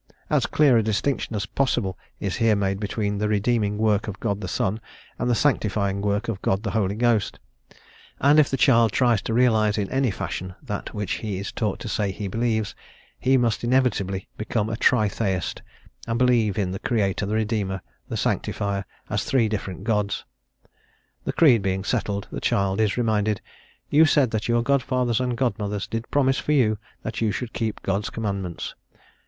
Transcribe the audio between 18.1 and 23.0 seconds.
sanctifier, as three different gods. The creed being settled, the child is